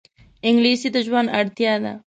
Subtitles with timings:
[0.47, 1.93] انګلیسي د ژوند اړتیا ده